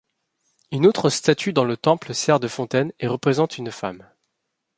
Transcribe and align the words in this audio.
Une 0.71 0.87
autre 0.87 1.11
statue 1.11 1.53
dans 1.53 1.63
le 1.63 1.77
temple 1.77 2.15
sert 2.15 2.39
de 2.39 2.47
fontaine 2.47 2.91
et 2.99 3.05
représente 3.05 3.59
une 3.59 3.69
femme. 3.69 4.09